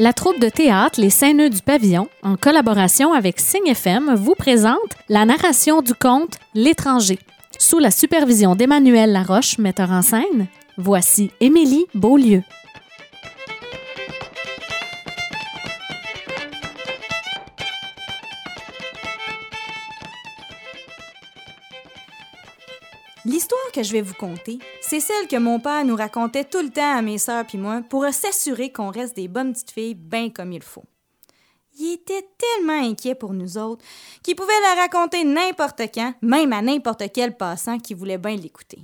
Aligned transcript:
La 0.00 0.14
troupe 0.14 0.40
de 0.40 0.48
théâtre 0.48 0.98
Les 0.98 1.10
Saint-Nœuds 1.10 1.50
du 1.50 1.60
Pavillon, 1.60 2.08
en 2.22 2.36
collaboration 2.36 3.12
avec 3.12 3.38
Signe 3.38 3.66
FM, 3.66 4.14
vous 4.14 4.34
présente 4.34 4.96
la 5.10 5.26
narration 5.26 5.82
du 5.82 5.92
conte 5.92 6.38
L'étranger. 6.54 7.18
Sous 7.58 7.78
la 7.78 7.90
supervision 7.90 8.54
d'Emmanuel 8.54 9.12
Laroche, 9.12 9.58
metteur 9.58 9.90
en 9.90 10.00
scène, 10.00 10.46
voici 10.78 11.32
Émilie 11.40 11.84
Beaulieu. 11.92 12.42
Je 23.82 23.92
vais 23.92 24.02
vous 24.02 24.14
conter, 24.14 24.58
c'est 24.80 25.00
celle 25.00 25.28
que 25.28 25.36
mon 25.36 25.60
père 25.60 25.84
nous 25.84 25.96
racontait 25.96 26.44
tout 26.44 26.62
le 26.62 26.70
temps 26.70 26.96
à 26.96 27.02
mes 27.02 27.18
sœurs 27.18 27.46
puis 27.46 27.58
moi 27.58 27.82
pour 27.88 28.04
s'assurer 28.12 28.72
qu'on 28.72 28.90
reste 28.90 29.16
des 29.16 29.28
bonnes 29.28 29.52
petites 29.52 29.70
filles 29.70 29.94
bien 29.94 30.30
comme 30.30 30.52
il 30.52 30.62
faut. 30.62 30.84
Il 31.78 31.94
était 31.94 32.28
tellement 32.36 32.82
inquiet 32.82 33.14
pour 33.14 33.32
nous 33.32 33.56
autres 33.56 33.84
qu'il 34.22 34.36
pouvait 34.36 34.52
la 34.62 34.82
raconter 34.82 35.24
n'importe 35.24 35.82
quand, 35.94 36.14
même 36.20 36.52
à 36.52 36.62
n'importe 36.62 37.04
quel 37.12 37.36
passant 37.36 37.78
qui 37.78 37.94
voulait 37.94 38.18
bien 38.18 38.36
l'écouter. 38.36 38.80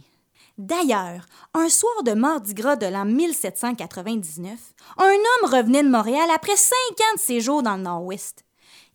D'ailleurs, 0.57 1.27
un 1.53 1.69
soir 1.69 2.03
de 2.03 2.13
Mardi 2.13 2.55
Gras 2.55 2.77
de 2.77 2.87
l'an 2.87 3.05
1799, 3.05 4.59
un 4.97 5.05
homme 5.05 5.51
revenait 5.53 5.83
de 5.83 5.91
Montréal 5.91 6.29
après 6.35 6.57
cinq 6.57 6.75
ans 7.01 7.15
de 7.17 7.21
séjour 7.21 7.63
dans 7.63 7.77
le 7.77 7.83
Nord-Ouest. 7.83 8.46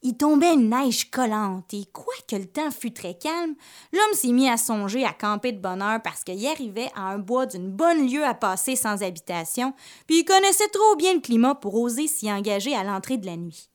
Il 0.03 0.17
tombait 0.17 0.55
une 0.55 0.69
neige 0.69 1.11
collante 1.11 1.75
et, 1.75 1.85
quoique 1.93 2.35
le 2.35 2.47
temps 2.47 2.71
fût 2.71 2.91
très 2.91 3.13
calme, 3.13 3.53
l'homme 3.93 4.13
s'est 4.13 4.31
mis 4.31 4.49
à 4.49 4.57
songer 4.57 5.05
à 5.05 5.13
camper 5.13 5.51
de 5.51 5.61
bonne 5.61 5.81
heure 5.81 6.01
parce 6.01 6.23
qu'il 6.23 6.45
arrivait 6.47 6.89
à 6.95 7.01
un 7.01 7.19
bois 7.19 7.45
d'une 7.45 7.69
bonne 7.69 8.07
lieue 8.09 8.25
à 8.25 8.33
passer 8.33 8.75
sans 8.75 9.03
habitation, 9.03 9.75
puis 10.07 10.19
il 10.19 10.25
connaissait 10.25 10.69
trop 10.69 10.95
bien 10.95 11.13
le 11.13 11.19
climat 11.19 11.53
pour 11.53 11.75
oser 11.75 12.07
s'y 12.07 12.31
engager 12.31 12.75
à 12.75 12.83
l'entrée 12.83 13.17
de 13.17 13.27
la 13.27 13.37
nuit. 13.37 13.69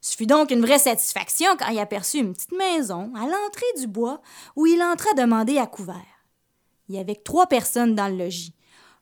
Ce 0.00 0.16
fut 0.16 0.26
donc 0.26 0.52
une 0.52 0.64
vraie 0.64 0.78
satisfaction 0.78 1.48
quand 1.58 1.68
il 1.68 1.80
aperçut 1.80 2.18
une 2.18 2.32
petite 2.32 2.52
maison 2.52 3.12
à 3.16 3.26
l'entrée 3.26 3.72
du 3.76 3.88
bois 3.88 4.22
où 4.54 4.66
il 4.66 4.80
entra 4.82 5.12
demander 5.14 5.58
à 5.58 5.66
couvert. 5.66 5.96
Il 6.88 6.94
y 6.94 6.98
avait 6.98 7.16
trois 7.16 7.48
personnes 7.48 7.96
dans 7.96 8.08
le 8.08 8.16
logis. 8.16 8.54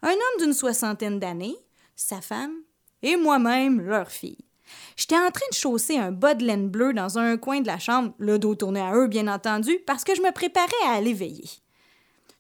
Un 0.03 0.13
homme 0.13 0.41
d'une 0.41 0.55
soixantaine 0.55 1.21
d'années, 1.21 1.57
sa 1.95 2.21
femme 2.21 2.55
et 3.03 3.17
moi-même, 3.17 3.81
leur 3.81 4.11
fille. 4.11 4.48
J'étais 4.97 5.17
en 5.17 5.31
train 5.31 5.47
de 5.51 5.57
chausser 5.57 5.97
un 5.97 6.13
bas 6.13 6.35
de 6.35 6.45
laine 6.45 6.69
bleu 6.69 6.93
dans 6.93 7.19
un 7.19 7.37
coin 7.37 7.61
de 7.61 7.67
la 7.67 7.79
chambre, 7.79 8.13
le 8.19 8.39
dos 8.39 8.55
tourné 8.55 8.81
à 8.81 8.95
eux, 8.95 9.07
bien 9.07 9.29
entendu, 9.29 9.79
parce 9.87 10.05
que 10.05 10.15
je 10.15 10.23
me 10.23 10.33
préparais 10.33 10.67
à 10.87 10.93
aller 10.93 11.15
veiller. 11.15 11.49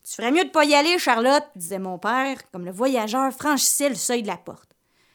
Tu 0.04 0.14
ferais 0.14 0.32
mieux 0.32 0.44
de 0.44 0.50
pas 0.50 0.64
y 0.64 0.74
aller, 0.74 0.98
Charlotte, 0.98 1.44
disait 1.54 1.78
mon 1.78 1.98
père, 1.98 2.38
comme 2.50 2.64
le 2.64 2.72
voyageur 2.72 3.30
franchissait 3.32 3.90
le 3.90 3.94
seuil 3.94 4.22
de 4.22 4.28
la 4.28 4.38
porte. 4.38 4.70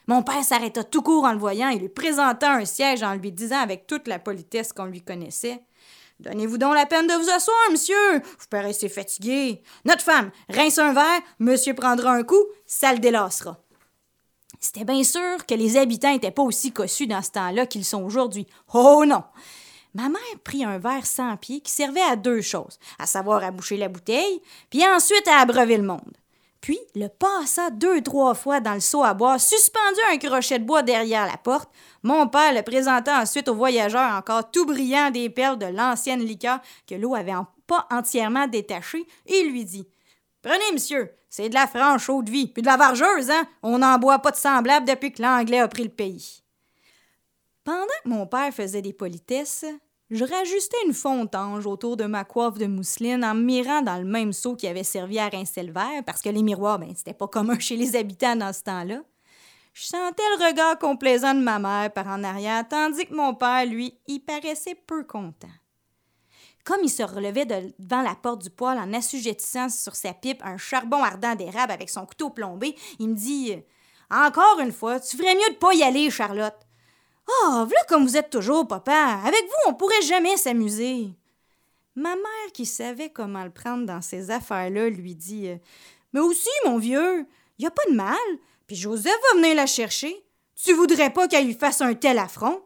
Mon 0.06 0.22
père 0.22 0.44
s'arrêta 0.44 0.84
tout 0.84 1.02
court 1.02 1.24
en 1.24 1.32
le 1.32 1.38
voyant 1.38 1.70
et 1.70 1.78
lui 1.78 1.88
présenta 1.88 2.52
un 2.52 2.64
siège 2.64 3.02
en 3.02 3.14
lui 3.14 3.32
disant 3.32 3.58
avec 3.58 3.86
toute 3.86 4.06
la 4.06 4.18
politesse 4.18 4.72
qu'on 4.72 4.84
lui 4.84 5.02
connaissait. 5.02 5.62
Donnez-vous 6.20 6.58
donc 6.58 6.74
la 6.74 6.86
peine 6.86 7.06
de 7.06 7.14
vous 7.14 7.30
asseoir, 7.30 7.56
monsieur. 7.72 8.18
Vous 8.18 8.46
paraissez 8.50 8.88
fatigué. 8.88 9.62
Notre 9.84 10.02
femme, 10.02 10.30
rince 10.48 10.78
un 10.78 10.92
verre, 10.92 11.20
monsieur 11.38 11.74
prendra 11.74 12.12
un 12.12 12.22
coup, 12.22 12.44
ça 12.66 12.92
le 12.92 12.98
délassera. 12.98 13.63
C'était 14.64 14.86
bien 14.86 15.04
sûr 15.04 15.44
que 15.46 15.54
les 15.54 15.76
habitants 15.76 16.10
n'étaient 16.10 16.30
pas 16.30 16.42
aussi 16.42 16.72
cossus 16.72 17.06
dans 17.06 17.20
ce 17.20 17.32
temps-là 17.32 17.66
qu'ils 17.66 17.84
sont 17.84 18.02
aujourd'hui. 18.02 18.46
Oh 18.72 19.04
non! 19.06 19.22
Ma 19.92 20.08
mère 20.08 20.22
prit 20.42 20.64
un 20.64 20.78
verre 20.78 21.04
sans 21.04 21.36
pied 21.36 21.60
qui 21.60 21.70
servait 21.70 22.00
à 22.00 22.16
deux 22.16 22.40
choses, 22.40 22.78
à 22.98 23.04
savoir 23.04 23.44
à 23.44 23.50
boucher 23.50 23.76
la 23.76 23.88
bouteille, 23.88 24.40
puis 24.70 24.82
ensuite 24.86 25.28
à 25.28 25.40
abreuver 25.40 25.76
le 25.76 25.82
monde. 25.82 26.16
Puis 26.62 26.78
le 26.94 27.08
passa 27.08 27.68
deux, 27.68 28.00
trois 28.00 28.32
fois 28.32 28.60
dans 28.60 28.72
le 28.72 28.80
seau 28.80 29.04
à 29.04 29.12
boire, 29.12 29.38
suspendu 29.38 30.00
à 30.08 30.14
un 30.14 30.16
crochet 30.16 30.58
de 30.58 30.64
bois 30.64 30.82
derrière 30.82 31.26
la 31.26 31.36
porte. 31.36 31.68
Mon 32.02 32.26
père 32.26 32.54
le 32.54 32.62
présenta 32.62 33.20
ensuite 33.20 33.48
aux 33.48 33.54
voyageurs 33.54 34.14
encore 34.14 34.50
tout 34.50 34.64
brillant 34.64 35.10
des 35.10 35.28
perles 35.28 35.58
de 35.58 35.66
l'ancienne 35.66 36.24
liqueur 36.24 36.60
que 36.86 36.94
l'eau 36.94 37.14
avait 37.14 37.34
pas 37.66 37.86
entièrement 37.90 38.46
détachée, 38.46 39.06
et 39.26 39.42
lui 39.42 39.66
dit 39.66 39.86
Prenez, 40.40 40.72
monsieur, 40.72 41.10
c'est 41.36 41.48
de 41.48 41.54
la 41.54 41.66
franche 41.66 42.08
eau 42.08 42.22
de 42.22 42.30
vie, 42.30 42.46
puis 42.46 42.62
de 42.62 42.68
la 42.68 42.76
vargeuse, 42.76 43.28
hein? 43.28 43.44
On 43.64 43.78
n'en 43.78 43.98
boit 43.98 44.20
pas 44.20 44.30
de 44.30 44.36
semblable 44.36 44.86
depuis 44.86 45.10
que 45.10 45.20
l'Anglais 45.20 45.58
a 45.58 45.66
pris 45.66 45.82
le 45.82 45.88
pays. 45.88 46.44
Pendant 47.64 47.86
que 48.04 48.08
mon 48.08 48.24
père 48.28 48.54
faisait 48.54 48.82
des 48.82 48.92
politesses, 48.92 49.64
je 50.10 50.24
rajustais 50.24 50.76
une 50.86 50.94
fontange 50.94 51.66
autour 51.66 51.96
de 51.96 52.04
ma 52.04 52.22
coiffe 52.22 52.56
de 52.56 52.66
mousseline 52.66 53.24
en 53.24 53.34
mirant 53.34 53.82
dans 53.82 53.98
le 53.98 54.04
même 54.04 54.32
seau 54.32 54.54
qui 54.54 54.68
avait 54.68 54.84
servi 54.84 55.18
à 55.18 55.28
rincer 55.28 55.64
le 55.64 55.72
verre, 55.72 56.04
parce 56.06 56.22
que 56.22 56.28
les 56.28 56.44
miroirs, 56.44 56.78
ben, 56.78 56.94
c'était 56.94 57.14
pas 57.14 57.26
commun 57.26 57.58
chez 57.58 57.74
les 57.74 57.96
habitants 57.96 58.36
dans 58.36 58.52
ce 58.52 58.62
temps-là. 58.62 59.02
Je 59.72 59.86
sentais 59.86 60.22
le 60.38 60.46
regard 60.46 60.78
complaisant 60.78 61.34
de 61.34 61.40
ma 61.40 61.58
mère 61.58 61.92
par 61.92 62.06
en 62.06 62.22
arrière, 62.22 62.62
tandis 62.68 63.06
que 63.06 63.14
mon 63.16 63.34
père, 63.34 63.66
lui, 63.66 63.98
y 64.06 64.20
paraissait 64.20 64.76
peu 64.86 65.02
content. 65.02 65.48
Comme 66.64 66.80
il 66.82 66.90
se 66.90 67.02
relevait 67.02 67.44
devant 67.44 68.00
la 68.00 68.14
porte 68.14 68.42
du 68.42 68.50
poêle 68.50 68.78
en 68.78 68.92
assujettissant 68.94 69.68
sur 69.68 69.94
sa 69.94 70.14
pipe 70.14 70.42
un 70.42 70.56
charbon 70.56 71.02
ardent 71.02 71.34
d'érable 71.34 71.72
avec 71.72 71.90
son 71.90 72.06
couteau 72.06 72.30
plombé, 72.30 72.74
il 72.98 73.10
me 73.10 73.14
dit 73.14 73.54
Encore 74.10 74.60
une 74.60 74.72
fois, 74.72 74.98
tu 74.98 75.16
ferais 75.16 75.34
mieux 75.34 75.54
de 75.54 75.58
pas 75.58 75.74
y 75.74 75.82
aller, 75.82 76.10
Charlotte. 76.10 76.56
Ah, 77.28 77.30
oh, 77.30 77.64
voilà 77.66 77.84
comme 77.88 78.06
vous 78.06 78.16
êtes 78.16 78.30
toujours, 78.30 78.66
papa. 78.66 79.20
Avec 79.24 79.44
vous, 79.44 79.70
on 79.70 79.74
pourrait 79.74 80.02
jamais 80.02 80.36
s'amuser. 80.36 81.14
Ma 81.96 82.16
mère, 82.16 82.52
qui 82.52 82.66
savait 82.66 83.10
comment 83.10 83.44
le 83.44 83.50
prendre 83.50 83.86
dans 83.86 84.02
ces 84.02 84.30
affaires-là, 84.30 84.88
lui 84.88 85.14
dit 85.14 85.50
Mais 86.12 86.20
aussi, 86.20 86.48
mon 86.64 86.78
vieux, 86.78 87.26
y 87.58 87.66
a 87.66 87.70
pas 87.70 87.84
de 87.90 87.94
mal. 87.94 88.16
Puis 88.66 88.76
Joseph 88.76 89.12
va 89.32 89.38
venir 89.38 89.54
la 89.54 89.66
chercher. 89.66 90.24
Tu 90.56 90.72
voudrais 90.72 91.10
pas 91.10 91.28
qu'elle 91.28 91.46
lui 91.46 91.54
fasse 91.54 91.82
un 91.82 91.94
tel 91.94 92.18
affront? 92.18 92.62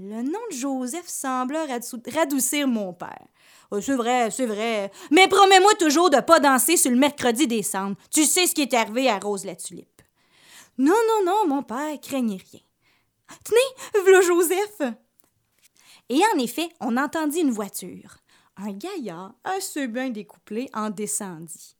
Le 0.00 0.22
nom 0.22 0.38
de 0.52 0.54
Joseph 0.54 1.08
sembla 1.08 1.66
radoucir 2.14 2.68
mon 2.68 2.92
père. 2.92 3.26
Oh, 3.72 3.80
c'est 3.80 3.96
vrai, 3.96 4.30
c'est 4.30 4.46
vrai. 4.46 4.92
Mais 5.10 5.26
promets-moi 5.26 5.74
toujours 5.74 6.08
de 6.08 6.20
pas 6.20 6.38
danser 6.38 6.76
sur 6.76 6.92
le 6.92 6.96
mercredi 6.96 7.48
décembre. 7.48 7.96
Tu 8.12 8.24
sais 8.24 8.46
ce 8.46 8.54
qui 8.54 8.62
est 8.62 8.74
arrivé 8.74 9.10
à 9.10 9.18
Rose 9.18 9.44
la 9.44 9.56
Tulipe. 9.56 10.02
Non, 10.78 10.94
non, 10.94 11.24
non, 11.24 11.48
mon 11.48 11.62
père 11.64 12.00
craignait 12.00 12.40
rien. 12.52 12.60
Tenez, 13.42 14.02
voilà 14.02 14.20
Joseph. 14.20 14.82
Et 16.08 16.20
en 16.32 16.38
effet, 16.38 16.68
on 16.78 16.96
entendit 16.96 17.40
une 17.40 17.50
voiture. 17.50 18.18
Un 18.56 18.70
gaillard, 18.70 19.34
assez 19.42 19.88
bien 19.88 20.10
découplé, 20.10 20.70
en 20.74 20.90
descendit. 20.90 21.74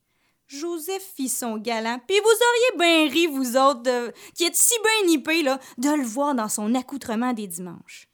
Joseph 0.48 1.12
fit 1.14 1.28
son 1.28 1.58
galant, 1.58 2.00
puis 2.06 2.18
vous 2.18 2.78
auriez 2.80 3.06
bien 3.06 3.12
ri, 3.12 3.26
vous 3.28 3.56
autres, 3.56 4.12
qui 4.34 4.44
êtes 4.44 4.56
si 4.56 4.74
bien 4.82 5.08
nippés, 5.08 5.42
là, 5.42 5.60
de 5.76 5.90
le 5.90 6.04
voir 6.04 6.34
dans 6.34 6.48
son 6.48 6.74
accoutrement 6.74 7.32
des 7.32 7.46
dimanches. 7.46 8.07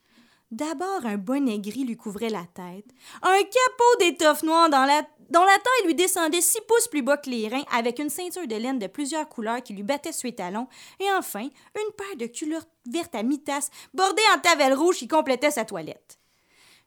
D'abord, 0.55 1.05
un 1.05 1.17
bonnet 1.17 1.59
gris 1.59 1.83
lui 1.83 1.97
couvrait 1.97 2.29
la 2.31 2.45
tête, 2.45 2.87
un 3.23 3.39
capot 3.39 3.99
d'étoffe 3.99 4.45
noire 4.45 4.71
dont 4.71 4.85
la 4.85 5.03
taille 5.59 5.87
lui 5.87 5.97
descendait 5.97 6.41
six 6.41 6.61
pouces 6.69 6.87
plus 6.87 7.03
bas 7.03 7.17
que 7.17 7.29
les 7.29 7.49
reins, 7.49 7.65
avec 7.73 7.99
une 7.99 8.09
ceinture 8.09 8.47
de 8.47 8.55
laine 8.55 8.79
de 8.79 8.87
plusieurs 8.87 9.29
couleurs 9.29 9.65
qui 9.65 9.73
lui 9.73 9.83
battait 9.83 10.13
sur 10.13 10.29
les 10.29 10.35
talons, 10.37 10.69
et 11.01 11.11
enfin, 11.19 11.41
une 11.41 11.93
paire 11.97 12.17
de 12.21 12.27
culottes 12.27 12.69
vertes 12.89 13.17
à 13.17 13.25
mi-tasse, 13.25 13.69
bordées 13.95 14.23
en 14.33 14.39
tavelle 14.39 14.75
rouge 14.75 14.99
qui 14.99 15.09
complétait 15.09 15.51
sa 15.51 15.65
toilette. 15.65 16.21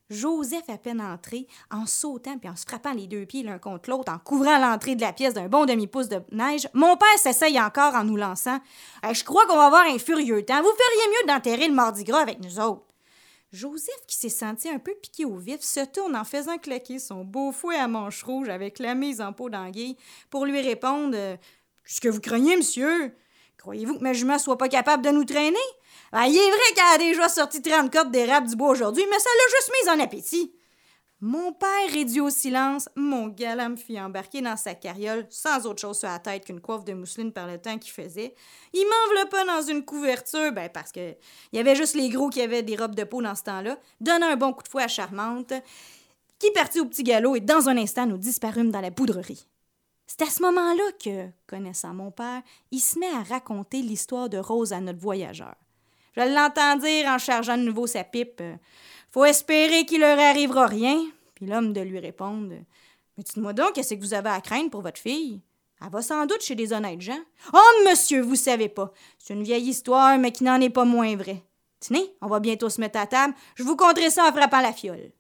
Joseph, 0.10 0.70
à 0.70 0.78
peine 0.78 1.02
entré, 1.02 1.46
en 1.70 1.86
sautant 1.86 2.38
puis 2.38 2.48
en 2.48 2.56
se 2.56 2.64
frappant 2.66 2.94
les 2.94 3.08
deux 3.08 3.26
pieds 3.26 3.44
l'un 3.44 3.60
contre 3.60 3.90
l'autre, 3.90 4.14
en 4.14 4.18
couvrant 4.18 4.60
l'entrée 4.60 4.96
de 4.96 5.02
la 5.02 5.12
pièce 5.12 5.34
d'un 5.34 5.50
bon 5.50 5.66
demi-pouce 5.66 6.08
de 6.08 6.22
neige, 6.32 6.70
mon 6.74 6.96
père 6.96 7.20
s'essaye 7.20 7.60
encore 7.60 7.96
en 7.96 8.06
nous 8.06 8.16
lançant. 8.16 8.60
je 9.12 9.26
crois 9.26 9.46
qu'on 9.46 9.58
va 9.58 9.66
avoir 9.66 9.88
un 9.88 10.00
furieux 10.00 10.46
temps. 10.46 10.62
Vous 10.62 10.72
feriez 10.72 11.10
mieux 11.10 11.28
d'enterrer 11.28 11.68
le 11.68 11.74
mardi 11.74 12.06
gras 12.06 12.22
avec 12.22 12.40
nous 12.40 12.62
autres. 12.62 12.87
Joseph, 13.58 14.06
qui 14.06 14.16
s'est 14.16 14.30
senti 14.30 14.70
un 14.70 14.78
peu 14.78 14.94
piqué 15.02 15.26
au 15.26 15.36
vif, 15.38 15.62
se 15.62 15.84
tourne 15.84 16.16
en 16.16 16.24
faisant 16.24 16.60
claquer 16.60 17.00
son 17.00 17.24
beau 17.24 17.52
fouet 17.52 17.76
à 17.76 17.88
manche 17.88 18.22
rouge 18.22 18.50
avec 18.50 18.78
la 18.78 18.94
mise 18.94 19.20
en 19.20 19.34
peau 19.34 19.50
d'anguille 19.50 19.98
pour 20.30 20.46
lui 20.46 20.62
répondre 20.62 21.18
Qu'est-ce 21.84 22.02
que 22.02 22.10
vous 22.10 22.20
craignez, 22.20 22.56
monsieur? 22.56 23.16
Croyez-vous 23.58 23.98
que 23.98 24.04
ma 24.04 24.14
jument 24.14 24.38
soit 24.38 24.60
pas 24.60 24.70
capable 24.70 25.04
de 25.04 25.10
nous 25.10 25.24
traîner? 25.24 25.58
Ben, 26.12 26.26
Il 26.26 26.38
est 26.38 26.50
vrai 26.50 26.74
qu'elle 26.76 26.96
a 26.96 26.98
déjà 27.00 27.30
sorti 27.30 27.62
30 27.62 27.92
cordes 27.92 28.12
d'érable 28.12 28.48
du 28.48 28.56
bois 28.56 28.70
aujourd'hui, 28.70 29.04
mais 29.10 29.18
ça 29.18 29.30
l'a 29.30 29.58
juste 29.58 29.72
mise 29.82 29.90
en 29.90 30.04
appétit. 30.04 30.57
Mon 31.20 31.52
père 31.52 31.92
réduit 31.92 32.20
au 32.20 32.30
silence, 32.30 32.90
mon 32.96 33.28
galant 33.28 33.70
me 33.70 33.76
fit 33.76 34.00
embarquer 34.00 34.40
dans 34.42 34.56
sa 34.56 34.76
carriole 34.76 35.26
sans 35.32 35.66
autre 35.66 35.82
chose 35.82 35.98
sur 35.98 36.08
la 36.08 36.20
tête 36.20 36.46
qu'une 36.46 36.62
coiffe 36.62 36.86
de 36.86 36.94
mousseline 36.94 37.32
par 37.32 37.48
le 37.48 37.58
temps 37.58 37.80
qu'il 37.80 37.92
faisait. 37.92 38.36
Il 38.72 38.86
m'enveloppait 38.86 39.46
dans 39.48 39.64
une 39.64 39.84
couverture, 39.84 40.52
ben 40.52 40.70
parce 40.70 40.92
que 40.92 41.16
il 41.52 41.58
y 41.58 41.60
avait 41.60 41.76
juste 41.76 41.96
les 41.96 42.10
gros 42.10 42.30
qui 42.30 42.40
avaient 42.40 42.62
des 42.62 42.76
robes 42.76 42.94
de 42.94 43.04
peau 43.04 43.20
dans 43.24 43.34
ce 43.34 43.42
temps-là, 43.44 43.80
donna 44.00 44.28
un 44.28 44.36
bon 44.36 44.54
coup 44.54 44.62
de 44.62 44.68
fouet 44.68 44.84
à 44.84 44.88
Charmante, 44.88 45.54
qui 46.38 46.52
partit 46.52 46.80
au 46.80 46.86
petit 46.86 47.02
galop 47.02 47.36
et 47.36 47.40
dans 47.40 47.68
un 47.68 47.78
instant 47.78 48.06
nous 48.06 48.18
disparûmes 48.18 48.70
dans 48.70 48.82
la 48.82 48.92
poudrerie. 48.92 49.48
C'est 50.06 50.22
à 50.22 50.30
ce 50.30 50.44
moment-là 50.44 50.92
que, 51.04 51.30
connaissant 51.48 51.96
mon 51.96 52.12
père, 52.12 52.44
il 52.70 52.80
se 52.80 53.00
met 53.00 53.10
à 53.10 53.24
raconter 53.24 53.82
l'histoire 53.82 54.30
de 54.30 54.38
Rose 54.38 54.72
à 54.72 54.80
notre 54.80 55.00
voyageur. 55.00 55.56
Je 56.16 56.22
l'entends 56.22 56.78
dire 56.78 57.08
en 57.08 57.18
chargeant 57.18 57.58
de 57.58 57.64
nouveau 57.64 57.86
sa 57.86 58.04
pipe. 58.04 58.42
Faut 59.12 59.26
espérer 59.26 59.86
qu'il 59.86 60.02
leur 60.02 60.20
arrivera 60.20 60.68
rien. 60.68 61.04
Puis 61.36 61.46
l'homme 61.46 61.74
de 61.74 61.82
lui 61.82 62.00
répondre 62.00 62.50
Mais 62.50 63.24
dites-moi 63.24 63.54
donc, 63.54 63.74
qu'est-ce 63.74 63.94
que 63.94 64.00
vous 64.00 64.14
avez 64.14 64.30
à 64.30 64.42
craindre 64.42 64.70
pour 64.70 64.82
votre 64.82 65.00
fille? 65.00 65.42
Elle 65.82 65.92
va 65.92 66.02
sans 66.02 66.26
doute 66.26 66.42
chez 66.42 66.56
des 66.56 66.74
honnêtes 66.74 67.02
gens. 67.02 67.20
Oh, 67.54 67.88
monsieur, 67.88 68.22
vous 68.22 68.36
savez 68.36 68.70
pas. 68.70 68.92
C'est 69.20 69.34
une 69.34 69.44
vieille 69.44 69.70
histoire, 69.70 70.18
mais 70.18 70.32
qui 70.32 70.44
n'en 70.44 70.60
est 70.60 70.72
pas 70.72 70.86
moins 70.86 71.16
vraie. 71.16 71.44
Tenez, 71.80 72.16
on 72.22 72.28
va 72.28 72.40
bientôt 72.40 72.70
se 72.70 72.82
mettre 72.82 73.00
à 73.00 73.06
table. 73.06 73.36
Je 73.56 73.64
vous 73.64 73.76
conterai 73.76 74.10
ça 74.10 74.28
en 74.28 74.32
frappant 74.32 74.62
la 74.62 74.74
fiole. 74.74 75.12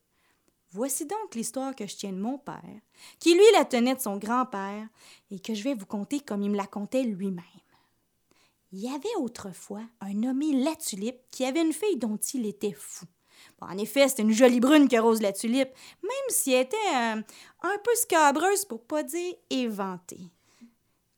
Voici 0.72 1.06
donc 1.06 1.36
l'histoire 1.36 1.76
que 1.76 1.88
je 1.88 1.96
tiens 1.96 2.12
de 2.12 2.18
mon 2.18 2.38
père, 2.38 2.82
qui 3.20 3.34
lui 3.34 3.44
la 3.54 3.66
tenait 3.66 3.96
de 3.96 4.02
son 4.02 4.18
grand-père, 4.18 4.88
et 5.32 5.40
que 5.40 5.54
je 5.54 5.64
vais 5.64 5.76
vous 5.76 5.86
conter 5.86 6.20
comme 6.20 6.42
il 6.42 6.52
me 6.52 6.58
la 6.58 6.68
contait 6.68 7.04
lui-même. 7.04 7.44
Il 8.74 8.80
y 8.80 8.90
avait 8.90 9.16
autrefois 9.20 9.84
un 10.02 10.14
nommé 10.14 10.52
La 10.52 10.76
Tulipe 10.76 11.22
qui 11.32 11.46
avait 11.46 11.62
une 11.62 11.72
fille 11.72 11.98
dont 11.98 12.18
il 12.18 12.46
était 12.46 12.74
fou. 12.74 13.06
En 13.62 13.78
effet, 13.78 14.08
c'était 14.08 14.22
une 14.22 14.32
jolie 14.32 14.60
brune 14.60 14.88
que 14.88 14.98
Rose 14.98 15.22
La 15.22 15.34
Tulipe, 15.34 15.70
même 16.04 16.30
si 16.30 16.54
elle 16.54 16.66
était 16.66 16.78
euh, 16.94 17.22
un 17.64 17.78
peu 17.84 17.96
scabreuse 17.96 18.66
pour 18.66 18.82
pas 18.82 19.04
dire 19.04 19.34
éventée. 19.50 20.32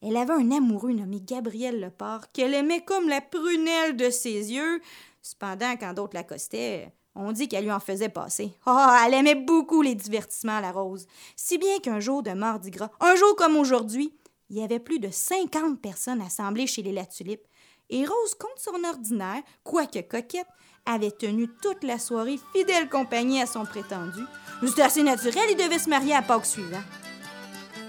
Elle 0.01 0.16
avait 0.16 0.33
un 0.33 0.51
amoureux 0.51 0.94
nommé 0.94 1.19
Gabriel 1.21 1.81
Leport 1.81 2.31
qu'elle 2.31 2.54
aimait 2.54 2.83
comme 2.86 3.10
la 3.10 3.19
prunelle 3.19 3.98
de 3.98 4.10
ses 4.10 4.54
yeux. 4.54 4.81
Cependant, 5.21 5.75
quand 5.77 5.94
d'autres 5.94 6.16
l'accostaient, 6.16 6.94
on 7.16 7.33
dit 7.33 7.50
qu'elle 7.50 7.66
lui 7.66 7.71
en 7.71 7.81
faisait 7.81 8.07
passer. 8.07 8.54
oh, 8.65 8.88
elle 9.06 9.13
aimait 9.13 9.36
beaucoup 9.36 9.81
les 9.81 9.95
divertissements, 9.95 10.62
la 10.62 10.72
Rose. 10.72 11.06
Si 11.36 11.57
bien 11.57 11.80
qu'un 11.80 12.00
jour 12.00 12.24
de 12.24 12.31
Mardi 12.31 12.72
Gras, 12.72 12.92
un 13.01 13.15
jour 13.15 13.36
comme 13.36 13.57
aujourd'hui, 13.57 14.13
il 14.50 14.57
y 14.57 14.63
avait 14.63 14.80
plus 14.80 15.00
de 15.00 15.10
50 15.12 15.81
personnes 15.81 16.22
assemblées 16.22 16.68
chez 16.68 16.81
les 16.81 16.94
La 16.94 17.06
Tulipe. 17.06 17.45
Et 17.89 18.06
Rose, 18.06 18.36
contre 18.39 18.59
son 18.62 18.83
ordinaire, 18.83 19.41
quoique 19.63 20.00
coquette, 20.01 20.47
avait 20.86 21.12
tenu 21.12 21.47
toute 21.62 21.83
la 21.83 21.97
soirée 21.97 22.39
fidèle 22.56 22.88
compagnie 22.88 23.41
à 23.41 23.47
son 23.47 23.65
prétendu. 23.65 24.21
C'était 24.65 24.83
assez 24.83 25.03
naturel, 25.03 25.50
il 25.50 25.57
devait 25.57 25.80
se 25.80 25.89
marier 25.89 26.13
à 26.13 26.21
Pâques 26.21 26.45
suivant. 26.45 26.83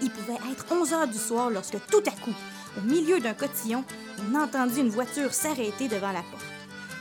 Il 0.00 0.10
pouvait 0.10 0.38
être 0.52 0.64
11 0.70 0.92
heures 0.94 1.08
du 1.08 1.18
soir 1.18 1.50
lorsque 1.50 1.78
tout 1.90 2.02
à 2.06 2.10
coup, 2.12 2.34
au 2.78 2.80
milieu 2.82 3.20
d'un 3.20 3.34
cotillon, 3.34 3.84
on 4.30 4.34
entendit 4.36 4.80
une 4.80 4.88
voiture 4.88 5.34
s'arrêter 5.34 5.88
devant 5.88 6.12
la 6.12 6.22
porte. 6.22 6.44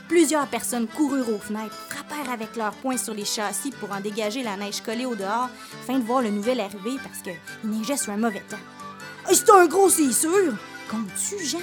Plusieurs 0.08 0.48
personnes 0.48 0.88
coururent 0.88 1.32
aux 1.32 1.38
fenêtres, 1.38 1.76
frappèrent 1.88 2.32
avec 2.32 2.56
leurs 2.56 2.74
poings 2.74 2.98
sur 2.98 3.14
les 3.14 3.24
châssis 3.24 3.70
pour 3.70 3.92
en 3.92 4.00
dégager 4.00 4.42
la 4.42 4.56
neige 4.56 4.82
collée 4.82 5.06
au 5.06 5.14
dehors, 5.14 5.48
afin 5.82 5.98
de 5.98 6.04
voir 6.04 6.20
le 6.20 6.30
nouvel 6.30 6.60
arriver 6.60 6.96
parce 7.02 7.20
qu'il 7.22 7.70
neigeait 7.70 7.96
sur 7.96 8.12
un 8.12 8.18
mauvais 8.18 8.42
temps. 8.50 8.56
C'est 9.32 9.48
un 9.50 9.66
gros, 9.66 9.88
c'est 9.88 10.12
sûr! 10.12 10.54
Comptes-tu, 10.90 11.44
Jean? 11.44 11.60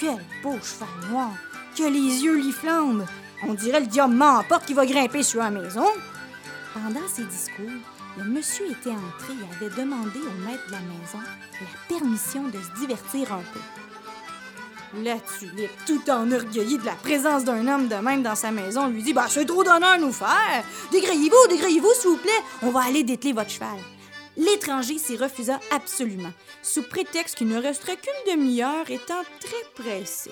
Quel 0.00 0.16
beau 0.42 0.58
cheval 0.62 0.88
noir! 1.10 1.32
Que 1.76 1.82
les 1.82 2.24
yeux 2.24 2.36
lui 2.36 2.52
flambent! 2.52 3.04
On 3.46 3.52
dirait 3.52 3.80
le 3.80 3.86
diable 3.86 4.14
m'emporte 4.14 4.64
qui 4.64 4.72
va 4.72 4.86
grimper 4.86 5.22
sur 5.22 5.40
la 5.40 5.50
maison! 5.50 5.84
Pendant 6.72 7.06
ces 7.06 7.24
discours, 7.24 7.66
le 8.16 8.24
monsieur 8.24 8.70
était 8.70 8.90
entré 8.90 9.34
et 9.34 9.54
avait 9.66 9.76
demandé 9.76 10.18
au 10.18 10.46
maître 10.46 10.66
de 10.68 10.72
la 10.72 10.78
maison 10.78 11.18
la 11.18 11.96
permission 11.96 12.44
de 12.44 12.58
se 12.58 12.80
divertir 12.80 13.30
un 13.32 13.42
peu. 13.52 15.02
La 15.02 15.16
tulipe, 15.20 15.70
tout 15.86 16.10
enorgueillie 16.10 16.78
de 16.78 16.86
la 16.86 16.94
présence 16.94 17.44
d'un 17.44 17.68
homme 17.68 17.88
de 17.88 17.96
même 17.96 18.22
dans 18.22 18.34
sa 18.34 18.50
maison, 18.50 18.88
lui 18.88 19.02
dit 19.02 19.12
Bah, 19.12 19.26
c'est 19.28 19.44
trop 19.44 19.62
d'honneur 19.62 19.98
nous 20.00 20.12
faire. 20.12 20.64
Dégrayez-vous, 20.90 21.48
dégrayez-vous, 21.50 21.92
s'il 21.94 22.10
vous 22.10 22.16
plaît. 22.16 22.30
On 22.62 22.70
va 22.70 22.84
aller 22.84 23.04
dételer 23.04 23.34
votre 23.34 23.50
cheval. 23.50 23.78
L'étranger 24.40 24.96
s'y 24.96 25.18
refusa 25.18 25.60
absolument, 25.70 26.32
sous 26.62 26.82
prétexte 26.82 27.36
qu'il 27.36 27.48
ne 27.48 27.60
resterait 27.60 27.98
qu'une 27.98 28.34
demi-heure, 28.34 28.90
étant 28.90 29.22
très 29.38 29.82
pressé. 29.82 30.30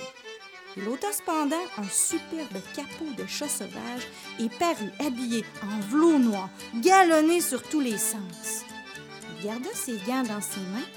Il 0.79 0.89
ôta 0.89 1.13
cependant 1.13 1.57
un 1.77 1.89
superbe 1.91 2.63
capot 2.75 3.13
de 3.19 3.27
chat 3.27 3.49
sauvage 3.49 4.09
et 4.41 4.49
parut 4.49 4.93
habillé 4.99 5.45
en 5.63 5.81
velours 5.91 6.21
noir, 6.21 6.49
galonné 6.77 7.43
sur 7.43 7.63
tous 7.63 7.81
les 7.81 7.99
sens. 7.99 8.65
Il 9.37 9.45
garda 9.45 9.69
ses 9.75 9.99
gants 9.99 10.23
dans 10.23 10.41
ses 10.41 10.61
mains 10.61 10.89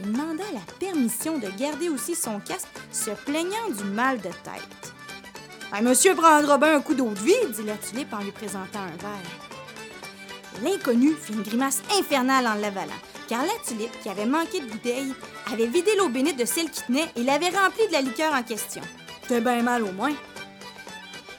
et 0.00 0.02
demanda 0.02 0.44
la 0.52 0.72
permission 0.80 1.38
de 1.38 1.48
garder 1.56 1.88
aussi 1.88 2.16
son 2.16 2.40
casque, 2.40 2.66
se 2.90 3.10
plaignant 3.10 3.70
du 3.78 3.84
mal 3.84 4.16
de 4.18 4.30
tête. 4.42 5.82
monsieur 5.82 6.16
prendra 6.16 6.58
bien 6.58 6.78
un 6.78 6.80
coup 6.80 6.94
d'eau 6.94 7.10
de 7.10 7.20
vie, 7.20 7.52
dit 7.54 7.62
la 7.62 7.76
tulipe 7.76 8.12
en 8.12 8.22
lui 8.22 8.32
présentant 8.32 8.80
un 8.80 8.96
verre. 9.00 9.45
L'inconnu 10.62 11.14
fit 11.14 11.32
une 11.32 11.42
grimace 11.42 11.82
infernale 11.98 12.46
en 12.46 12.54
l'avalant, 12.54 12.92
car 13.28 13.42
la 13.42 13.52
tulipe, 13.66 14.00
qui 14.02 14.08
avait 14.08 14.26
manqué 14.26 14.60
de 14.60 14.66
bouteille, 14.66 15.12
avait 15.52 15.66
vidé 15.66 15.90
l'eau 15.96 16.08
bénite 16.08 16.38
de 16.38 16.44
celle 16.44 16.70
qui 16.70 16.82
tenait 16.82 17.10
et 17.16 17.22
l'avait 17.22 17.50
remplie 17.50 17.86
de 17.88 17.92
la 17.92 18.00
liqueur 18.00 18.32
en 18.32 18.42
question. 18.42 18.82
C'était 19.22 19.40
bien 19.40 19.62
mal 19.62 19.82
au 19.82 19.92
moins. 19.92 20.14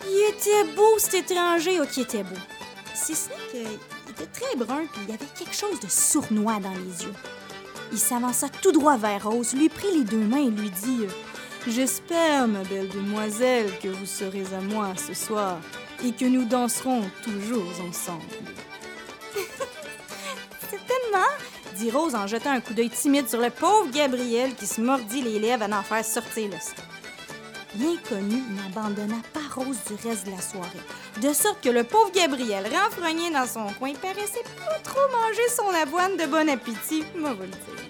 Il 0.05 0.29
était 0.29 0.75
beau, 0.75 0.97
cet 0.99 1.31
étranger, 1.31 1.79
oh, 1.81 1.85
qui 1.89 2.01
était 2.01 2.23
beau. 2.23 2.35
Si 2.93 3.15
ce 3.15 3.29
n'est 3.29 3.35
qu'il 3.51 4.11
était 4.11 4.25
très 4.25 4.55
brun, 4.55 4.85
puis 4.91 5.01
il 5.07 5.13
avait 5.13 5.25
quelque 5.37 5.55
chose 5.55 5.79
de 5.79 5.87
sournois 5.87 6.59
dans 6.59 6.71
les 6.71 7.03
yeux. 7.03 7.13
Il 7.91 7.97
s'avança 7.97 8.49
tout 8.49 8.71
droit 8.71 8.97
vers 8.97 9.29
Rose, 9.29 9.53
lui 9.53 9.69
prit 9.69 9.93
les 9.93 10.03
deux 10.03 10.17
mains 10.17 10.45
et 10.45 10.49
lui 10.49 10.69
dit 10.69 11.05
J'espère, 11.67 12.47
ma 12.47 12.63
belle 12.63 12.89
demoiselle, 12.89 13.71
que 13.81 13.89
vous 13.89 14.05
serez 14.05 14.45
à 14.55 14.61
moi 14.61 14.93
ce 14.95 15.13
soir 15.13 15.57
et 16.05 16.11
que 16.11 16.25
nous 16.25 16.45
danserons 16.45 17.03
toujours 17.23 17.71
ensemble. 17.87 18.23
Dit 21.77 21.91
Rose 21.91 22.15
en 22.15 22.27
jetant 22.27 22.51
un 22.51 22.61
coup 22.61 22.73
d'œil 22.73 22.89
timide 22.89 23.29
sur 23.29 23.39
le 23.39 23.49
pauvre 23.49 23.89
Gabriel 23.91 24.55
qui 24.55 24.67
se 24.67 24.81
mordit 24.81 25.21
les 25.21 25.39
lèvres 25.39 25.63
à 25.63 25.79
en 25.79 25.83
faire 25.83 26.05
sortir 26.05 26.49
le 26.49 26.59
sang 26.59 26.83
l'inconnu 27.79 28.43
n'abandonna 28.55 29.21
pas 29.33 29.39
Rose 29.53 29.77
du 29.87 30.07
reste 30.07 30.25
de 30.25 30.31
la 30.31 30.41
soirée. 30.41 30.79
De 31.21 31.33
sorte 31.33 31.61
que 31.61 31.69
le 31.69 31.83
pauvre 31.83 32.11
Gabriel, 32.11 32.65
renfrogné 32.65 33.31
dans 33.31 33.47
son 33.47 33.67
coin, 33.73 33.93
paraissait 33.93 34.43
pas 34.57 34.79
trop 34.83 35.07
manger 35.11 35.47
son 35.49 35.69
avoine 35.69 36.17
de 36.17 36.25
bon 36.25 36.49
appétit, 36.49 37.03
moi 37.15 37.33
vous 37.33 37.43
le 37.43 37.47
dire. 37.47 37.83